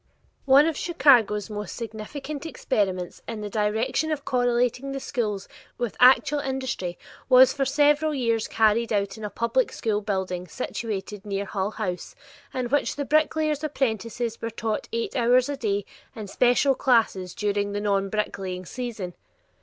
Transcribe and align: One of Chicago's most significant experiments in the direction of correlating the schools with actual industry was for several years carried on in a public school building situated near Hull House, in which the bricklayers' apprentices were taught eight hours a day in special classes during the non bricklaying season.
One 0.47 0.65
of 0.65 0.75
Chicago's 0.75 1.47
most 1.47 1.75
significant 1.75 2.43
experiments 2.47 3.21
in 3.27 3.41
the 3.41 3.51
direction 3.51 4.11
of 4.11 4.25
correlating 4.25 4.93
the 4.93 4.99
schools 4.99 5.47
with 5.77 5.95
actual 5.99 6.39
industry 6.39 6.97
was 7.29 7.53
for 7.53 7.65
several 7.65 8.11
years 8.15 8.47
carried 8.47 8.91
on 8.91 9.05
in 9.15 9.23
a 9.23 9.29
public 9.29 9.71
school 9.71 10.01
building 10.01 10.47
situated 10.47 11.23
near 11.23 11.45
Hull 11.45 11.69
House, 11.69 12.15
in 12.51 12.65
which 12.69 12.95
the 12.95 13.05
bricklayers' 13.05 13.63
apprentices 13.63 14.41
were 14.41 14.49
taught 14.49 14.89
eight 14.91 15.15
hours 15.15 15.49
a 15.49 15.55
day 15.57 15.85
in 16.15 16.25
special 16.25 16.73
classes 16.73 17.35
during 17.35 17.73
the 17.73 17.79
non 17.79 18.09
bricklaying 18.09 18.65
season. 18.65 19.13